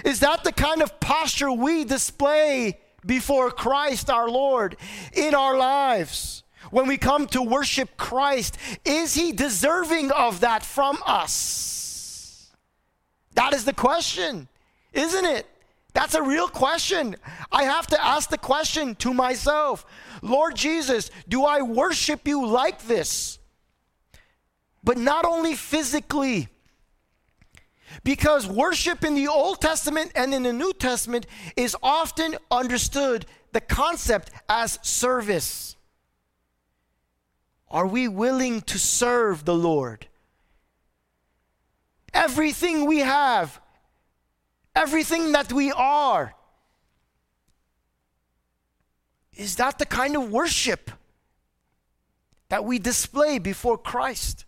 Is 0.06 0.20
that 0.22 0.44
the 0.44 0.52
kind 0.52 0.82
of 0.82 1.00
posture 1.00 1.52
we 1.52 1.84
display 1.84 2.80
before 3.06 3.52
Christ 3.52 4.10
our 4.10 4.30
Lord 4.30 4.78
in 5.14 5.34
our 5.34 5.58
lives? 5.58 6.44
When 6.72 6.88
we 6.88 6.98
come 6.98 7.26
to 7.28 7.42
worship 7.42 7.98
Christ, 7.98 8.58
is 8.86 9.16
He 9.16 9.32
deserving 9.32 10.12
of 10.12 10.42
that 10.42 10.64
from 10.64 11.00
us? 11.06 12.52
That 13.34 13.54
is 13.54 13.66
the 13.66 13.74
question, 13.74 14.48
isn't 14.94 15.26
it? 15.26 15.48
That's 15.94 16.14
a 16.14 16.22
real 16.22 16.48
question. 16.48 17.16
I 17.52 17.64
have 17.64 17.88
to 17.88 18.04
ask 18.04 18.30
the 18.30 18.38
question 18.38 18.96
to 18.96 19.14
myself 19.14 19.86
Lord 20.22 20.56
Jesus, 20.56 21.12
do 21.28 21.46
I 21.46 21.62
worship 21.62 22.28
you 22.28 22.46
like 22.46 22.84
this? 22.84 23.40
But 24.84 24.98
not 24.98 25.26
only 25.26 25.56
physically, 25.56 26.50
because 28.04 28.48
worship 28.48 29.04
in 29.04 29.16
the 29.16 29.28
Old 29.28 29.62
Testament 29.62 30.12
and 30.16 30.34
in 30.34 30.44
the 30.44 30.54
New 30.54 30.74
Testament 30.74 31.26
is 31.56 31.76
often 31.82 32.36
understood 32.52 33.26
the 33.52 33.62
concept 33.62 34.30
as 34.48 34.80
service. 34.82 35.76
Are 37.70 37.88
we 37.88 38.08
willing 38.08 38.62
to 38.62 38.80
serve 38.80 39.46
the 39.46 39.56
Lord? 39.56 40.08
Everything 42.14 42.86
we 42.86 43.00
have, 43.00 43.62
everything 44.76 45.32
that 45.34 45.54
we 45.54 45.72
are, 45.72 46.34
is 49.34 49.56
that 49.56 49.78
the 49.78 49.86
kind 49.86 50.16
of 50.16 50.32
worship 50.32 50.92
that 52.50 52.66
we 52.66 52.80
display 52.80 53.38
before 53.38 53.78
Christ? 53.78 54.46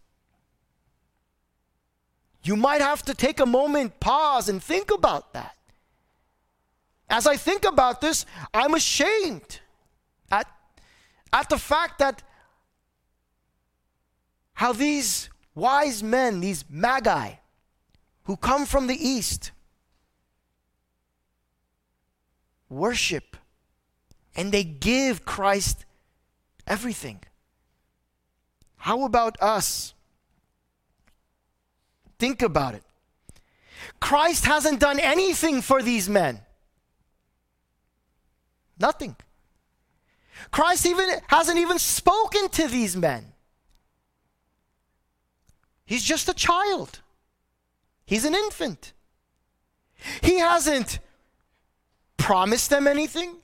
You 2.44 2.56
might 2.56 2.82
have 2.82 3.04
to 3.04 3.14
take 3.14 3.40
a 3.40 3.46
moment, 3.46 4.00
pause, 4.00 4.50
and 4.50 4.62
think 4.62 4.92
about 4.92 5.34
that. 5.34 5.56
As 7.10 7.28
I 7.28 7.38
think 7.38 7.66
about 7.66 8.02
this, 8.02 8.26
I'm 8.54 8.74
ashamed 8.74 9.60
at, 10.32 10.48
at 11.32 11.50
the 11.50 11.58
fact 11.58 12.00
that 12.00 12.24
how 14.54 14.74
these 14.74 15.30
wise 15.54 16.02
men, 16.02 16.40
these 16.40 16.64
magi, 16.70 17.34
who 18.24 18.38
come 18.38 18.66
from 18.66 18.88
the 18.88 18.96
east, 18.96 19.52
worship 22.70 23.36
and 24.36 24.52
they 24.52 24.64
give 24.64 25.26
Christ 25.26 25.86
everything. 26.66 27.22
How 28.78 29.04
about 29.04 29.40
us? 29.42 29.94
Think 32.22 32.44
about 32.44 32.76
it. 32.76 32.84
Christ 34.00 34.46
hasn't 34.46 34.80
done 34.80 35.00
anything 35.00 35.64
for 35.64 35.82
these 35.82 36.08
men. 36.08 36.42
Nothing. 38.80 39.16
Christ 40.52 40.86
even 40.86 41.10
hasn't 41.26 41.58
even 41.58 41.80
spoken 41.80 42.48
to 42.50 42.68
these 42.68 42.96
men. 42.96 43.34
He's 45.84 46.04
just 46.04 46.30
a 46.30 46.36
child. 46.36 47.00
He's 48.06 48.24
an 48.26 48.36
infant. 48.36 48.94
He 50.22 50.38
hasn't 50.38 51.00
promised 52.18 52.70
them 52.70 52.86
anything. 52.86 53.38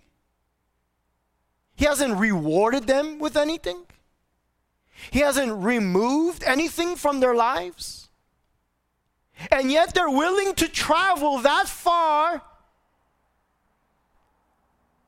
He 1.76 1.86
hasn't 1.86 2.20
rewarded 2.20 2.86
them 2.86 3.18
with 3.18 3.38
anything. 3.38 3.88
He 5.10 5.22
hasn't 5.22 5.64
removed 5.64 6.44
anything 6.44 6.96
from 6.96 7.22
their 7.22 7.34
lives. 7.34 8.07
And 9.51 9.72
yet 9.72 9.94
they're 9.94 10.10
willing 10.10 10.56
to 10.56 10.67
travel 10.67 11.39
that 11.39 11.67
far 11.67 12.41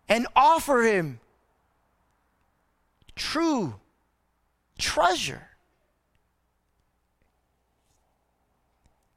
and 0.07 0.27
offer 0.36 0.81
him 0.81 1.19
true 3.15 3.75
treasure. 4.77 5.50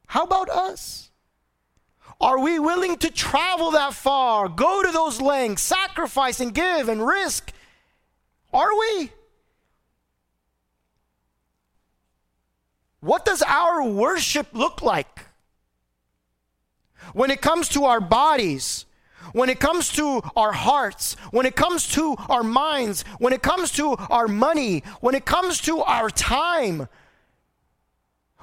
How 0.06 0.24
about 0.24 0.50
us? 0.50 1.10
Are 2.20 2.38
we 2.38 2.58
willing 2.58 2.98
to 2.98 3.10
travel 3.10 3.70
that 3.72 3.94
far, 3.94 4.48
go 4.48 4.82
to 4.82 4.92
those 4.92 5.20
lengths, 5.20 5.62
sacrifice 5.62 6.38
and 6.38 6.54
give 6.54 6.88
and 6.88 7.04
risk? 7.06 7.52
Are 8.52 8.78
we? 8.78 9.10
What 13.02 13.24
does 13.24 13.42
our 13.42 13.82
worship 13.82 14.46
look 14.52 14.80
like? 14.80 15.26
When 17.14 17.32
it 17.32 17.42
comes 17.42 17.68
to 17.70 17.84
our 17.86 18.00
bodies, 18.00 18.86
when 19.32 19.48
it 19.48 19.58
comes 19.58 19.88
to 19.94 20.22
our 20.36 20.52
hearts, 20.52 21.16
when 21.32 21.44
it 21.44 21.56
comes 21.56 21.88
to 21.94 22.14
our 22.28 22.44
minds, 22.44 23.04
when 23.18 23.32
it 23.32 23.42
comes 23.42 23.72
to 23.72 23.96
our 24.08 24.28
money, 24.28 24.84
when 25.00 25.16
it 25.16 25.24
comes 25.24 25.60
to 25.62 25.80
our 25.80 26.10
time, 26.10 26.86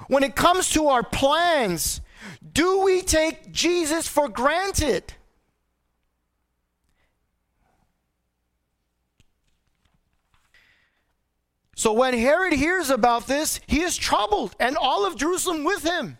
when 0.08 0.22
it 0.22 0.36
comes 0.36 0.68
to 0.70 0.88
our 0.88 1.02
plans, 1.02 2.02
do 2.52 2.82
we 2.82 3.00
take 3.00 3.50
Jesus 3.50 4.06
for 4.06 4.28
granted? 4.28 5.14
So 11.80 11.94
when 11.94 12.12
Herod 12.12 12.52
hears 12.52 12.90
about 12.90 13.26
this, 13.26 13.58
he 13.66 13.80
is 13.80 13.96
troubled, 13.96 14.54
and 14.60 14.76
all 14.76 15.06
of 15.06 15.16
Jerusalem 15.16 15.64
with 15.64 15.82
him. 15.82 16.18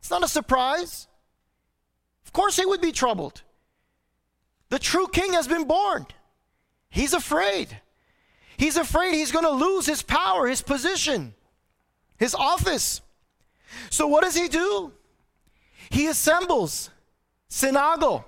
It's 0.00 0.10
not 0.10 0.22
a 0.22 0.28
surprise. 0.28 1.08
Of 2.26 2.34
course, 2.34 2.54
he 2.54 2.66
would 2.66 2.82
be 2.82 2.92
troubled. 2.92 3.40
The 4.68 4.78
true 4.78 5.06
king 5.06 5.32
has 5.32 5.48
been 5.48 5.64
born. 5.64 6.06
He's 6.90 7.14
afraid. 7.14 7.80
He's 8.58 8.76
afraid 8.76 9.14
he's 9.14 9.32
going 9.32 9.46
to 9.46 9.50
lose 9.50 9.86
his 9.86 10.02
power, 10.02 10.46
his 10.46 10.60
position, 10.60 11.32
his 12.18 12.34
office. 12.34 13.00
So, 13.88 14.06
what 14.06 14.24
does 14.24 14.36
he 14.36 14.48
do? 14.48 14.92
He 15.88 16.06
assembles 16.06 16.90
synagogue, 17.48 18.24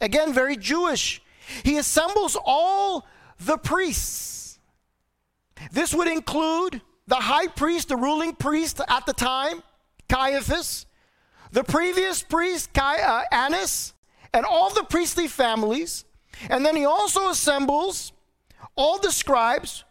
again, 0.00 0.32
very 0.32 0.56
Jewish. 0.56 1.20
He 1.62 1.76
assembles 1.76 2.38
all 2.42 3.06
the 3.38 3.58
priests 3.58 4.37
this 5.72 5.94
would 5.94 6.08
include 6.08 6.80
the 7.06 7.16
high 7.16 7.46
priest, 7.46 7.88
the 7.88 7.96
ruling 7.96 8.34
priest 8.34 8.80
at 8.88 9.06
the 9.06 9.12
time, 9.12 9.62
Caiaphas, 10.08 10.86
the 11.52 11.64
previous 11.64 12.22
priest, 12.22 12.70
uh, 12.78 13.22
Annas, 13.32 13.94
and 14.32 14.44
all 14.44 14.72
the 14.72 14.84
priestly 14.84 15.26
families. 15.26 16.04
And 16.50 16.64
then 16.64 16.76
he 16.76 16.84
also 16.84 17.30
assembles 17.30 18.12
all 18.76 18.98
the 18.98 19.10
scribes, 19.10 19.84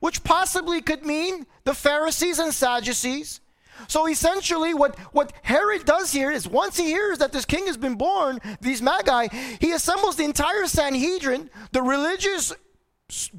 which 0.00 0.24
possibly 0.24 0.80
could 0.82 1.06
mean 1.06 1.46
the 1.64 1.74
Pharisees 1.74 2.38
and 2.38 2.52
Sadducees. 2.52 3.40
So 3.88 4.08
essentially, 4.08 4.74
what, 4.74 4.98
what 5.12 5.32
Herod 5.42 5.84
does 5.84 6.12
here 6.12 6.30
is 6.30 6.46
once 6.46 6.76
he 6.76 6.86
hears 6.86 7.18
that 7.18 7.32
this 7.32 7.44
king 7.44 7.66
has 7.66 7.76
been 7.76 7.96
born, 7.96 8.40
these 8.60 8.82
magi, 8.82 9.28
he 9.60 9.72
assembles 9.72 10.16
the 10.16 10.24
entire 10.24 10.66
Sanhedrin, 10.66 11.50
the 11.72 11.82
religious 11.82 12.52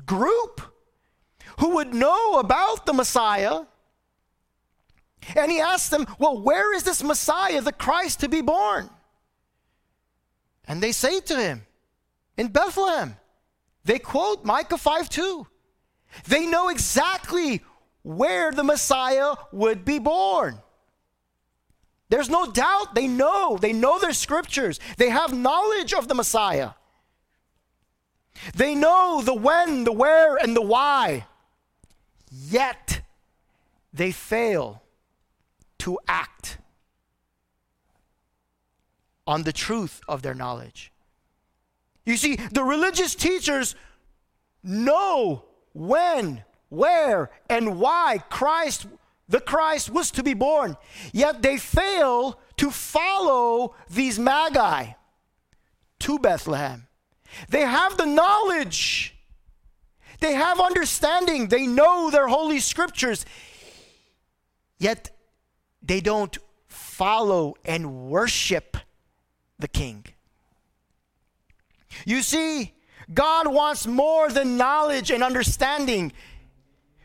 group 0.06 0.62
who 1.60 1.76
would 1.76 1.94
know 1.94 2.40
about 2.40 2.86
the 2.86 2.94
Messiah. 2.94 3.62
And 5.36 5.52
he 5.52 5.60
asked 5.60 5.92
them, 5.92 6.06
Well, 6.20 6.42
where 6.42 6.74
is 6.76 6.84
this 6.84 7.04
Messiah, 7.04 7.62
the 7.62 7.72
Christ, 7.72 8.20
to 8.22 8.30
be 8.30 8.42
born? 8.42 8.90
And 10.68 10.82
they 10.82 10.92
say 10.92 11.20
to 11.22 11.36
him, 11.36 11.66
In 12.38 12.50
Bethlehem. 12.50 13.18
They 13.84 14.00
quote 14.00 14.44
Micah 14.44 14.78
5 14.78 15.10
2. 15.10 15.48
They 16.28 16.46
know 16.46 16.70
exactly 16.70 17.62
where 18.02 18.52
the 18.52 18.64
Messiah 18.64 19.34
would 19.52 19.86
be 19.86 20.00
born. 20.00 20.60
There's 22.10 22.30
no 22.30 22.52
doubt 22.52 22.96
they 22.96 23.08
know. 23.08 23.58
They 23.58 23.74
know 23.74 24.00
their 24.00 24.14
scriptures. 24.14 24.80
They 24.98 25.10
have 25.10 25.34
knowledge 25.34 25.94
of 25.94 26.08
the 26.08 26.16
Messiah. 26.16 26.72
They 28.56 28.76
know 28.76 29.22
the 29.24 29.34
when, 29.34 29.86
the 29.86 29.92
where, 29.92 30.36
and 30.36 30.56
the 30.56 30.62
why 30.62 31.26
yet 32.36 33.02
they 33.94 34.12
fail 34.12 34.82
to 35.80 35.98
act 36.08 36.58
on 39.26 39.44
the 39.44 39.54
truth 39.54 40.02
of 40.08 40.22
their 40.22 40.34
knowledge. 40.34 40.92
You 42.06 42.18
see, 42.18 42.36
the 42.36 42.64
religious 42.64 43.16
teachers 43.16 43.76
know 44.64 45.46
when, 45.74 46.44
where, 46.70 47.32
and 47.50 47.80
why 47.80 48.20
Christ, 48.30 48.86
the 49.28 49.40
Christ, 49.40 49.90
was 49.90 50.12
to 50.12 50.24
be 50.24 50.34
born, 50.34 50.78
yet 51.14 51.42
they 51.42 51.58
fail 51.58 52.40
to 52.58 52.70
follow 52.70 53.76
these 53.90 54.20
magi 54.20 54.88
to 56.00 56.20
Bethlehem. 56.20 56.88
They 57.50 57.62
have 57.62 57.98
the 57.98 58.06
knowledge 58.06 59.15
they 60.20 60.34
have 60.34 60.60
understanding, 60.60 61.48
they 61.48 61.68
know 61.68 62.10
their 62.10 62.28
holy 62.28 62.60
scriptures, 62.60 63.26
yet 64.80 65.12
they 65.82 66.02
don't 66.02 66.38
follow 66.68 67.56
and 67.64 68.10
worship 68.10 68.78
the 69.60 69.68
king. 69.68 70.06
You 72.06 72.22
see, 72.22 72.74
God 73.14 73.48
wants 73.48 73.86
more 73.88 74.30
than 74.30 74.58
knowledge 74.58 75.12
and 75.12 75.24
understanding. 75.24 76.12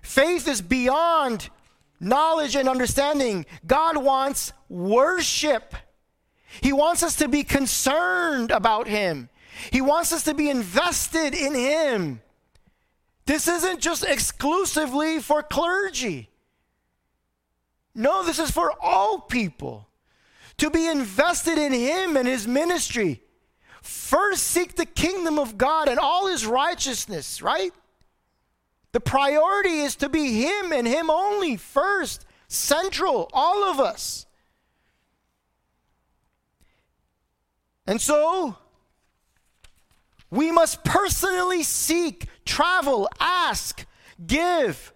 Faith 0.03 0.49
is 0.49 0.63
beyond 0.63 1.51
knowledge 2.01 2.57
and 2.57 2.69
understanding. 2.69 3.47
God 3.67 3.97
wants 3.99 4.53
worship. 4.69 5.75
He 6.61 6.73
wants 6.73 7.03
us 7.03 7.17
to 7.17 7.29
be 7.29 7.45
concerned 7.45 8.51
about 8.51 8.89
Him. 8.89 9.29
He 9.71 9.81
wants 9.81 10.13
us 10.13 10.25
to 10.25 10.35
be 10.35 10.49
invested 10.49 11.35
in 11.35 11.55
Him. 11.55 12.23
This 13.31 13.47
isn't 13.47 13.79
just 13.79 14.03
exclusively 14.03 15.21
for 15.21 15.41
clergy. 15.41 16.31
No, 17.95 18.25
this 18.25 18.41
is 18.41 18.51
for 18.51 18.73
all 18.83 19.21
people. 19.21 19.87
To 20.57 20.69
be 20.69 20.89
invested 20.89 21.57
in 21.57 21.73
Him 21.73 22.17
and 22.17 22.27
His 22.27 22.49
ministry. 22.49 23.23
First, 23.83 24.43
seek 24.49 24.75
the 24.75 24.85
kingdom 24.85 25.39
of 25.39 25.57
God 25.57 25.87
and 25.87 26.01
all 26.01 26.27
His 26.27 26.45
righteousness, 26.45 27.41
right? 27.41 27.71
The 28.91 28.99
priority 28.99 29.79
is 29.79 29.95
to 29.95 30.09
be 30.09 30.43
Him 30.43 30.73
and 30.73 30.85
Him 30.85 31.09
only, 31.09 31.57
first, 31.57 32.27
central, 32.49 33.31
all 33.33 33.63
of 33.63 33.79
us. 33.79 34.27
And 37.87 38.01
so, 38.01 38.57
we 40.31 40.53
must 40.53 40.85
personally 40.85 41.63
seek, 41.63 42.27
travel, 42.45 43.09
ask, 43.19 43.85
give, 44.25 44.93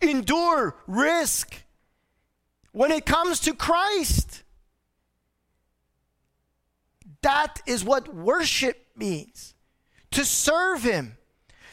endure, 0.00 0.76
risk 0.86 1.62
when 2.72 2.90
it 2.90 3.06
comes 3.06 3.40
to 3.40 3.54
Christ. 3.54 4.42
That 7.22 7.62
is 7.66 7.84
what 7.84 8.14
worship 8.14 8.86
means 8.96 9.54
to 10.10 10.24
serve 10.24 10.82
Him, 10.82 11.16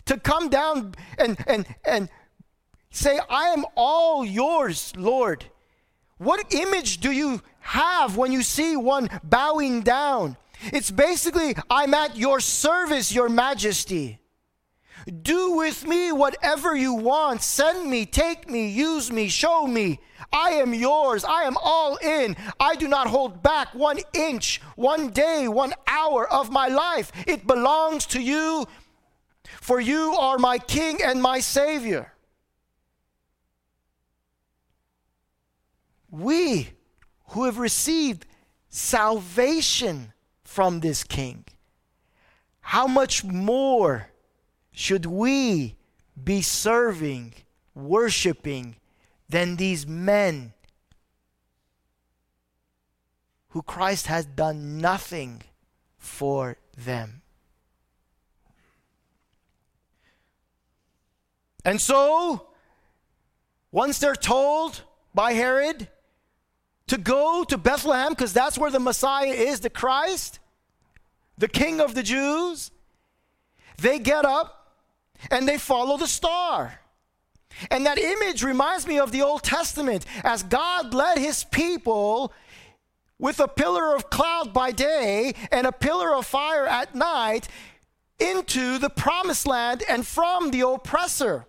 to 0.05 0.17
come 0.17 0.49
down 0.49 0.93
and, 1.17 1.37
and, 1.47 1.65
and 1.85 2.09
say, 2.91 3.19
I 3.29 3.49
am 3.49 3.65
all 3.75 4.23
yours, 4.23 4.93
Lord. 4.95 5.45
What 6.17 6.53
image 6.53 6.99
do 6.99 7.11
you 7.11 7.41
have 7.61 8.15
when 8.15 8.31
you 8.31 8.43
see 8.43 8.77
one 8.77 9.09
bowing 9.23 9.81
down? 9.81 10.37
It's 10.65 10.91
basically, 10.91 11.56
I'm 11.69 11.93
at 11.93 12.15
your 12.15 12.39
service, 12.39 13.12
your 13.13 13.30
majesty. 13.30 14.19
Do 15.24 15.54
with 15.58 15.88
me 15.88 16.12
whatever 16.12 16.76
you 16.76 16.93
want. 16.93 17.41
Send 17.41 17.89
me, 17.89 18.06
take 18.06 18.50
me, 18.50 18.67
use 18.69 19.12
me, 19.12 19.30
show 19.30 19.65
me. 19.65 20.00
I 20.32 20.52
am 20.52 20.74
yours. 20.74 21.24
I 21.24 21.43
am 21.43 21.58
all 21.62 21.95
in. 21.97 22.36
I 22.60 22.76
do 22.76 22.88
not 22.88 23.08
hold 23.08 23.41
back 23.41 23.74
one 23.74 24.00
inch, 24.13 24.62
one 24.76 25.10
day, 25.10 25.47
one 25.47 25.74
hour 25.88 26.32
of 26.32 26.52
my 26.52 26.67
life. 26.67 27.12
It 27.28 27.47
belongs 27.47 28.06
to 28.08 28.21
you, 28.21 28.67
for 29.60 29.80
you 29.80 30.15
are 30.19 30.38
my 30.38 30.60
King 30.60 31.00
and 31.04 31.21
my 31.21 31.39
Savior. 31.39 32.13
We 36.12 36.69
who 37.30 37.45
have 37.45 37.58
received 37.58 38.26
salvation 38.69 40.11
from 40.51 40.81
this 40.81 41.05
king. 41.05 41.45
How 42.59 42.85
much 42.85 43.23
more 43.23 44.09
should 44.73 45.05
we 45.05 45.77
be 46.21 46.41
serving, 46.41 47.33
worshiping 47.73 48.75
than 49.29 49.55
these 49.55 49.87
men 49.87 50.51
who 53.49 53.61
Christ 53.61 54.07
has 54.07 54.25
done 54.25 54.77
nothing 54.79 55.41
for 55.97 56.57
them? 56.77 57.21
And 61.63 61.79
so, 61.79 62.47
once 63.71 63.99
they're 63.99 64.15
told 64.15 64.81
by 65.15 65.31
Herod 65.31 65.87
to 66.91 66.97
go 66.97 67.45
to 67.45 67.58
Bethlehem, 67.58 68.10
because 68.10 68.34
that's 68.34 68.58
where 68.58 68.69
the 68.69 68.77
Messiah 68.77 69.32
is, 69.32 69.62
the 69.62 69.69
Christ, 69.69 70.39
the 71.38 71.47
king 71.47 71.80
of 71.80 71.95
the 71.95 72.04
Jews, 72.04 72.69
they 73.77 73.97
get 73.97 74.25
up 74.25 74.73
and 75.30 75.47
they 75.47 75.58
follow 75.58 75.95
the 75.95 76.06
star. 76.06 76.82
And 77.69 77.86
that 77.86 77.97
image 77.97 78.43
reminds 78.43 78.86
me 78.86 78.99
of 78.99 79.13
the 79.13 79.21
Old 79.21 79.41
Testament 79.41 80.06
as 80.25 80.43
God 80.43 80.93
led 80.93 81.17
his 81.17 81.45
people 81.45 82.34
with 83.17 83.39
a 83.39 83.47
pillar 83.47 83.95
of 83.95 84.10
cloud 84.10 84.51
by 84.51 84.73
day 84.73 85.34
and 85.49 85.65
a 85.65 85.71
pillar 85.71 86.13
of 86.13 86.25
fire 86.25 86.67
at 86.67 86.93
night 86.93 87.47
into 88.19 88.77
the 88.80 88.89
promised 88.89 89.47
land 89.47 89.82
and 89.88 90.06
from 90.06 90.51
the 90.51 90.67
oppressor. 90.67 91.45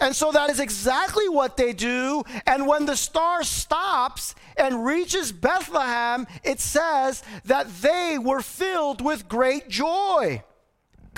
And 0.00 0.14
so 0.14 0.30
that 0.32 0.50
is 0.50 0.60
exactly 0.60 1.28
what 1.28 1.56
they 1.56 1.72
do. 1.72 2.22
And 2.46 2.66
when 2.66 2.86
the 2.86 2.96
star 2.96 3.42
stops 3.42 4.34
and 4.56 4.84
reaches 4.84 5.32
Bethlehem, 5.32 6.26
it 6.44 6.60
says 6.60 7.22
that 7.44 7.68
they 7.82 8.16
were 8.18 8.40
filled 8.40 9.00
with 9.00 9.28
great 9.28 9.68
joy. 9.68 10.42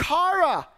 Chara. 0.01 0.69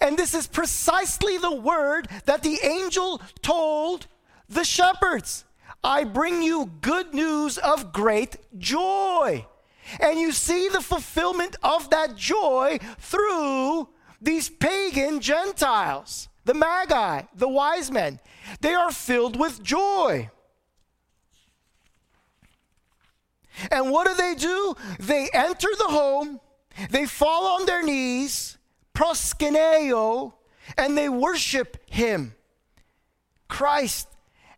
And 0.00 0.16
this 0.16 0.34
is 0.34 0.46
precisely 0.46 1.38
the 1.38 1.54
word 1.54 2.08
that 2.24 2.42
the 2.42 2.58
angel 2.64 3.20
told 3.42 4.06
the 4.48 4.64
shepherds 4.64 5.44
I 5.82 6.04
bring 6.04 6.42
you 6.42 6.72
good 6.80 7.12
news 7.12 7.58
of 7.58 7.92
great 7.92 8.36
joy. 8.58 9.46
And 10.00 10.18
you 10.18 10.32
see 10.32 10.68
the 10.68 10.80
fulfillment 10.80 11.56
of 11.62 11.90
that 11.90 12.16
joy 12.16 12.78
through 12.98 13.88
these 14.20 14.48
pagan 14.48 15.20
Gentiles 15.20 16.28
the 16.44 16.54
Magi, 16.54 17.22
the 17.34 17.48
wise 17.48 17.90
men. 17.90 18.20
They 18.60 18.74
are 18.74 18.92
filled 18.92 19.38
with 19.38 19.62
joy. 19.62 20.30
And 23.70 23.90
what 23.90 24.06
do 24.06 24.14
they 24.14 24.34
do? 24.34 24.74
They 24.98 25.28
enter 25.32 25.68
the 25.78 25.88
home, 25.88 26.40
they 26.90 27.06
fall 27.06 27.46
on 27.46 27.66
their 27.66 27.82
knees, 27.82 28.58
proskuneo, 28.94 30.32
and 30.76 30.98
they 30.98 31.08
worship 31.08 31.78
him, 31.88 32.34
Christ, 33.48 34.08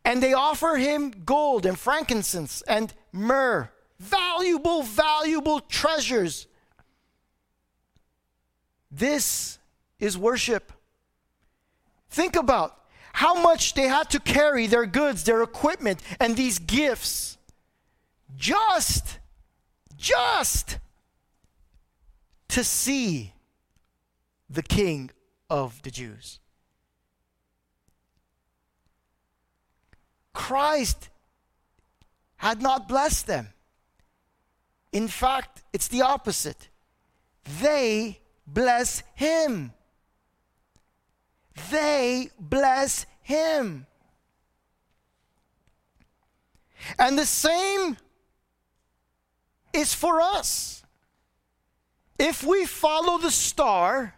and 0.05 0.23
they 0.23 0.33
offer 0.33 0.77
him 0.77 1.13
gold 1.25 1.67
and 1.67 1.79
frankincense 1.79 2.63
and 2.63 2.95
myrrh, 3.13 3.71
valuable, 3.99 4.83
valuable 4.83 5.61
treasures. 5.61 6.47
This 8.91 9.59
is 9.99 10.17
worship. 10.17 10.73
Think 12.17 12.35
about 12.35 12.75
how 13.13 13.35
much 13.43 13.75
they 13.75 13.89
had 13.89 14.09
to 14.09 14.19
carry 14.19 14.67
their 14.67 14.87
goods, 14.87 15.25
their 15.25 15.43
equipment, 15.43 16.01
and 16.19 16.35
these 16.35 16.59
gifts 16.59 17.37
just, 18.39 19.19
just 19.99 20.79
to 22.49 22.65
see 22.65 23.35
the 24.49 24.63
King 24.63 25.11
of 25.51 25.83
the 25.83 25.91
Jews. 25.91 26.41
Christ 30.33 31.11
had 32.37 32.63
not 32.63 32.89
blessed 32.89 33.27
them. 33.27 33.49
In 34.91 35.07
fact, 35.07 35.65
it's 35.75 35.89
the 35.89 36.01
opposite. 36.01 36.71
They 37.61 38.21
bless 38.47 39.03
him 39.15 39.73
they 41.71 42.31
bless 42.39 43.07
him. 43.23 43.87
And 46.99 47.19
the 47.19 47.27
same 47.27 47.97
is 49.73 49.95
for 49.95 50.21
us. 50.21 50.85
If 52.19 52.43
we 52.43 52.65
follow 52.65 53.19
the 53.19 53.31
star, 53.31 54.15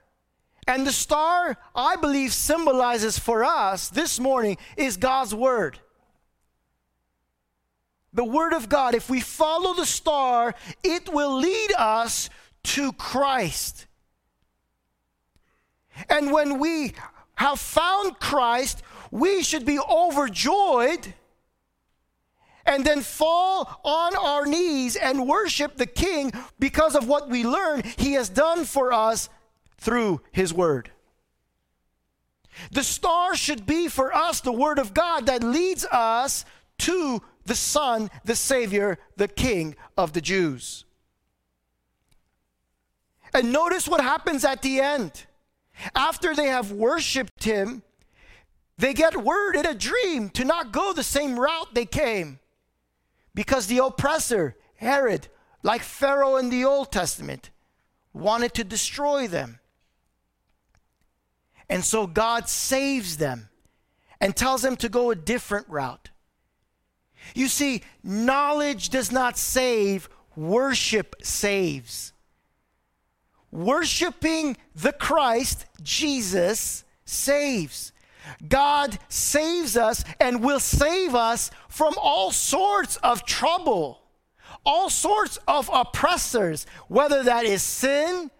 and 0.69 0.87
the 0.87 0.93
star, 0.93 1.57
I 1.75 1.97
believe, 1.97 2.33
symbolizes 2.33 3.19
for 3.19 3.43
us 3.43 3.89
this 3.89 4.21
morning 4.21 4.59
is 4.77 4.99
God's 4.99 5.35
Word. 5.35 5.81
The 8.13 8.25
Word 8.25 8.53
of 8.53 8.69
God, 8.69 8.95
if 8.95 9.09
we 9.09 9.21
follow 9.21 9.73
the 9.73 9.87
star, 9.87 10.55
it 10.85 11.11
will 11.11 11.39
lead 11.39 11.71
us 11.79 12.29
to 12.65 12.93
Christ. 12.93 13.87
And 16.11 16.33
when 16.33 16.59
we 16.59 16.93
have 17.39 17.59
found 17.59 18.19
Christ, 18.19 18.83
we 19.11 19.43
should 19.43 19.65
be 19.65 19.79
overjoyed 19.79 21.15
and 22.67 22.85
then 22.85 23.01
fall 23.01 23.81
on 23.85 24.15
our 24.17 24.45
knees 24.45 24.97
and 24.97 25.27
worship 25.27 25.77
the 25.77 25.87
King 25.87 26.33
because 26.59 26.95
of 26.95 27.09
what 27.09 27.31
we 27.31 27.45
learn 27.45 27.83
He 27.97 28.13
has 28.13 28.29
done 28.29 28.65
for 28.65 28.93
us 28.93 29.29
through 29.79 30.21
His 30.33 30.53
Word. 30.53 30.91
The 32.73 32.83
star 32.83 33.37
should 33.37 33.67
be 33.67 33.89
for 33.89 34.13
us 34.13 34.41
the 34.41 34.53
Word 34.53 34.79
of 34.79 34.93
God 34.93 35.27
that 35.27 35.43
leads 35.43 35.85
us 35.87 36.45
to 36.79 37.23
the 37.47 37.55
Son, 37.55 38.11
the 38.25 38.37
Savior, 38.37 38.99
the 39.17 39.29
King 39.29 39.77
of 39.97 40.13
the 40.13 40.21
Jews. 40.21 40.85
And 43.33 43.53
notice 43.53 43.87
what 43.87 44.01
happens 44.01 44.45
at 44.45 44.63
the 44.63 44.81
end. 44.81 45.25
After 45.95 46.35
they 46.35 46.47
have 46.47 46.73
worshiped 46.73 47.45
him, 47.45 47.83
They 48.79 48.95
get 48.95 49.23
word 49.23 49.57
in 49.57 49.67
a 49.67 49.75
dream 49.75 50.31
to 50.31 50.45
not 50.45 50.73
go 50.73 50.93
the 50.93 51.03
same 51.03 51.39
route 51.39 51.75
they 51.75 51.87
came 51.87 52.39
because 53.35 53.67
the 53.67 53.79
oppressor, 53.85 54.57
Herod, 54.77 55.29
like 55.63 55.83
Pharaoh 55.83 56.37
in 56.37 56.51
the 56.51 56.65
Old 56.65 56.93
Testament, 56.93 57.51
wanted 58.13 58.55
to 58.55 58.65
destroy 58.65 59.27
them. 59.27 59.59
And 61.69 61.85
so 61.85 62.07
God 62.07 62.49
saves 62.49 63.17
them 63.17 63.49
and 64.21 64.35
tells 64.35 64.63
them 64.63 64.77
to 64.77 64.89
go 64.89 65.11
a 65.11 65.17
different 65.17 65.69
route. 65.69 66.11
You 67.35 67.49
see, 67.49 67.83
knowledge 68.03 68.89
does 68.89 69.13
not 69.13 69.37
save, 69.37 70.09
worship 70.35 71.17
saves. 71.23 72.13
Worshiping 73.51 74.57
the 74.75 74.93
Christ, 74.93 75.67
Jesus, 75.83 76.85
saves. 77.05 77.93
God 78.47 78.99
saves 79.09 79.77
us 79.77 80.05
and 80.21 80.45
will 80.45 80.61
save 80.61 81.15
us 81.15 81.51
from 81.69 81.95
all 81.97 82.31
sorts 82.31 82.97
of 82.99 83.25
trouble, 83.25 84.03
all 84.67 84.91
sorts 84.91 85.39
of 85.49 85.71
oppressors, 85.73 86.67
whether 86.89 87.23
that 87.23 87.45
is 87.45 87.63
sin 87.63 88.31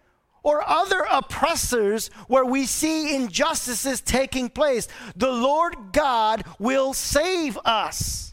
or 0.43 0.67
other 0.67 1.05
oppressors 1.11 2.09
where 2.27 2.45
we 2.45 2.65
see 2.65 3.15
injustices 3.15 4.01
taking 4.01 4.49
place. 4.49 4.87
The 5.15 5.31
Lord 5.31 5.75
God 5.91 6.43
will 6.59 6.93
save 6.93 7.57
us. 7.65 8.28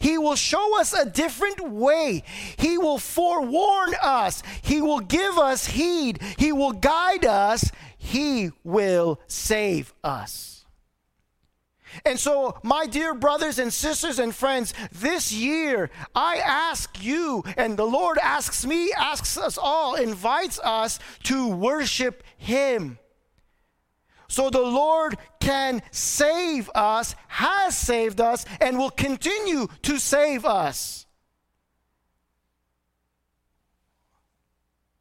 He 0.00 0.18
will 0.18 0.36
show 0.36 0.80
us 0.80 0.92
a 0.92 1.08
different 1.08 1.68
way. 1.70 2.22
He 2.56 2.78
will 2.78 2.98
forewarn 2.98 3.94
us. 4.02 4.42
He 4.62 4.80
will 4.80 5.00
give 5.00 5.38
us 5.38 5.66
heed. 5.66 6.20
He 6.38 6.52
will 6.52 6.72
guide 6.72 7.24
us. 7.24 7.70
He 7.96 8.50
will 8.62 9.20
save 9.26 9.94
us. 10.02 10.54
And 12.04 12.18
so, 12.18 12.58
my 12.62 12.86
dear 12.86 13.14
brothers 13.14 13.58
and 13.58 13.72
sisters 13.72 14.18
and 14.18 14.34
friends, 14.34 14.74
this 14.90 15.32
year 15.32 15.90
I 16.14 16.36
ask 16.36 17.02
you, 17.02 17.44
and 17.56 17.76
the 17.76 17.86
Lord 17.86 18.18
asks 18.18 18.66
me, 18.66 18.92
asks 18.92 19.36
us 19.36 19.56
all, 19.56 19.94
invites 19.94 20.58
us 20.60 20.98
to 21.24 21.48
worship 21.48 22.22
Him. 22.36 22.98
So 24.34 24.50
the 24.50 24.62
Lord 24.62 25.16
can 25.38 25.80
save 25.92 26.68
us, 26.74 27.14
has 27.28 27.78
saved 27.78 28.20
us, 28.20 28.44
and 28.60 28.76
will 28.76 28.90
continue 28.90 29.68
to 29.82 29.96
save 30.00 30.44
us. 30.44 31.06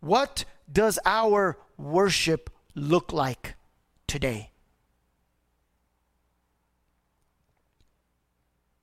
What 0.01 0.45
does 0.71 0.99
our 1.03 1.57
worship 1.79 2.51
look 2.75 3.11
like 3.11 3.55
today? 4.05 4.51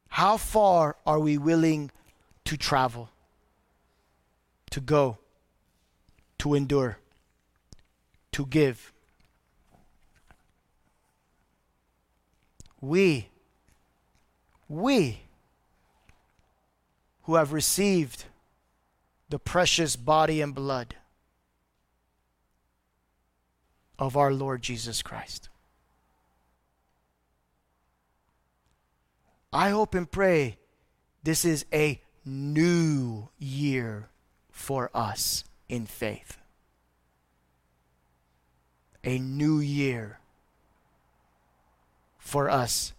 How 0.09 0.37
far 0.37 0.97
are 1.07 1.21
we 1.21 1.39
willing 1.39 1.93
to 2.47 2.57
travel, 2.57 3.09
to 4.73 4.81
go, 4.81 5.19
to 6.39 6.55
endure, 6.55 6.99
to 8.33 8.47
give? 8.47 8.93
We, 12.81 13.29
we 14.69 15.21
who 17.23 17.35
have 17.35 17.53
received 17.53 18.25
the 19.29 19.39
precious 19.39 19.97
body 19.97 20.41
and 20.41 20.55
blood 20.55 20.97
of 23.99 24.17
our 24.17 24.33
Lord 24.33 24.63
Jesus 24.63 25.03
Christ. 25.03 25.49
I 29.53 29.71
hope 29.71 29.95
and 29.95 30.11
pray 30.11 30.59
this 31.23 31.45
is 31.45 31.67
a 31.73 32.01
new 32.25 33.29
year 33.39 34.09
for 34.51 34.91
us 34.95 35.45
in 35.69 35.87
faith. 35.87 36.39
A 39.03 39.19
new 39.19 39.59
year 39.59 40.20
for 42.31 42.49
us 42.49 42.93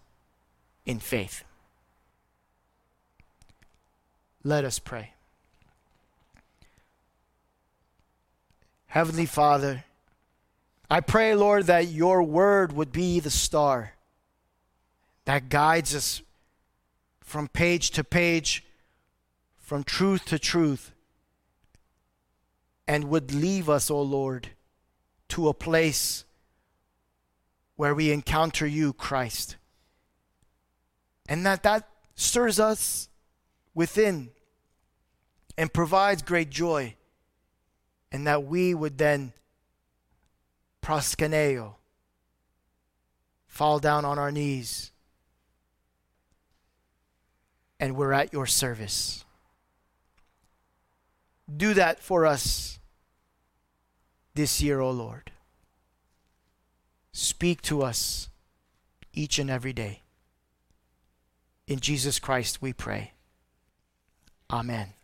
in 0.84 0.98
faith. 0.98 1.42
Let 4.44 4.62
us 4.66 4.78
pray. 4.78 5.14
Heavenly 8.88 9.24
Father, 9.24 9.84
I 10.90 11.00
pray, 11.00 11.34
Lord, 11.34 11.64
that 11.64 11.88
your 11.88 12.22
word 12.22 12.74
would 12.74 12.92
be 12.92 13.20
the 13.20 13.30
star 13.30 13.94
that 15.24 15.48
guides 15.48 15.94
us 15.94 16.20
from 17.22 17.48
page 17.48 17.90
to 17.92 18.04
page, 18.04 18.62
from 19.58 19.82
truth 19.82 20.26
to 20.26 20.38
truth, 20.38 20.92
and 22.86 23.04
would 23.04 23.32
leave 23.32 23.70
us, 23.70 23.90
O 23.90 23.96
oh 23.96 24.02
Lord, 24.02 24.50
to 25.28 25.48
a 25.48 25.54
place 25.54 26.26
where 27.82 27.96
we 27.96 28.12
encounter 28.12 28.64
you, 28.64 28.92
Christ. 28.92 29.56
And 31.28 31.44
that 31.44 31.64
that 31.64 31.88
stirs 32.14 32.60
us 32.60 33.08
within 33.74 34.30
and 35.58 35.72
provides 35.72 36.22
great 36.22 36.48
joy. 36.48 36.94
And 38.12 38.24
that 38.28 38.44
we 38.44 38.72
would 38.72 38.98
then 38.98 39.32
proskuneo, 40.80 41.74
fall 43.48 43.80
down 43.80 44.04
on 44.04 44.16
our 44.16 44.30
knees 44.30 44.92
and 47.80 47.96
we're 47.96 48.12
at 48.12 48.32
your 48.32 48.46
service. 48.46 49.24
Do 51.56 51.74
that 51.74 51.98
for 51.98 52.26
us 52.26 52.78
this 54.36 54.62
year, 54.62 54.78
O 54.78 54.90
oh 54.90 54.92
Lord. 54.92 55.31
Speak 57.12 57.60
to 57.62 57.82
us 57.82 58.28
each 59.12 59.38
and 59.38 59.50
every 59.50 59.72
day. 59.72 60.00
In 61.66 61.80
Jesus 61.80 62.18
Christ 62.18 62.62
we 62.62 62.72
pray. 62.72 63.12
Amen. 64.50 64.94